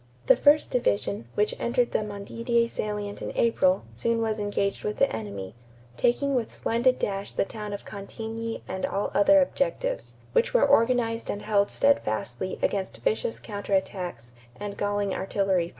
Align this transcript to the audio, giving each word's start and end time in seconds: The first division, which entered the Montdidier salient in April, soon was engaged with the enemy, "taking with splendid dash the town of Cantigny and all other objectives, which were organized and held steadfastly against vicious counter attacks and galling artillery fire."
The 0.25 0.35
first 0.35 0.71
division, 0.71 1.27
which 1.35 1.53
entered 1.59 1.91
the 1.91 2.01
Montdidier 2.01 2.67
salient 2.69 3.21
in 3.21 3.31
April, 3.35 3.83
soon 3.93 4.19
was 4.19 4.39
engaged 4.39 4.83
with 4.83 4.97
the 4.97 5.15
enemy, 5.15 5.53
"taking 5.95 6.33
with 6.33 6.51
splendid 6.51 6.97
dash 6.97 7.35
the 7.35 7.45
town 7.45 7.71
of 7.71 7.85
Cantigny 7.85 8.63
and 8.67 8.83
all 8.83 9.11
other 9.13 9.39
objectives, 9.43 10.15
which 10.33 10.55
were 10.55 10.65
organized 10.67 11.29
and 11.29 11.43
held 11.43 11.69
steadfastly 11.69 12.57
against 12.63 12.97
vicious 12.97 13.37
counter 13.39 13.75
attacks 13.75 14.31
and 14.59 14.75
galling 14.75 15.13
artillery 15.13 15.67
fire." 15.67 15.69